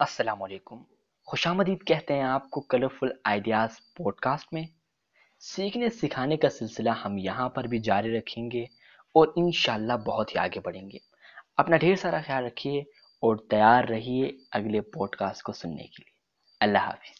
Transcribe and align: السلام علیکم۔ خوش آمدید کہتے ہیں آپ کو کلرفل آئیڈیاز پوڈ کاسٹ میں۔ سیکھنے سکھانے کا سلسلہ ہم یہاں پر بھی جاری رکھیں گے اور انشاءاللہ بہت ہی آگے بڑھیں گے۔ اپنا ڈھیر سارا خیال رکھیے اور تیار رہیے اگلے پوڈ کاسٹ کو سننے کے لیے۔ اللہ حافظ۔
السلام 0.00 0.42
علیکم۔ 0.42 0.82
خوش 1.26 1.46
آمدید 1.46 1.84
کہتے 1.86 2.14
ہیں 2.14 2.22
آپ 2.22 2.50
کو 2.50 2.60
کلرفل 2.60 3.08
آئیڈیاز 3.24 3.68
پوڈ 3.94 4.14
کاسٹ 4.14 4.52
میں۔ 4.52 4.62
سیکھنے 5.40 5.90
سکھانے 5.90 6.36
کا 6.36 6.50
سلسلہ 6.50 6.90
ہم 6.90 7.18
یہاں 7.18 7.48
پر 7.48 7.64
بھی 7.64 7.78
جاری 7.78 8.18
رکھیں 8.18 8.50
گے 8.50 8.62
اور 9.14 9.28
انشاءاللہ 9.36 9.92
بہت 9.92 10.34
ہی 10.34 10.38
آگے 10.38 10.60
بڑھیں 10.64 10.90
گے۔ 10.90 10.98
اپنا 11.56 11.76
ڈھیر 11.76 11.96
سارا 11.96 12.20
خیال 12.26 12.44
رکھیے 12.44 12.80
اور 13.22 13.36
تیار 13.36 13.84
رہیے 13.84 14.32
اگلے 14.52 14.80
پوڈ 14.80 15.10
کاسٹ 15.10 15.42
کو 15.42 15.52
سننے 15.52 15.82
کے 15.82 16.02
لیے۔ 16.02 16.18
اللہ 16.60 16.78
حافظ۔ 16.78 17.19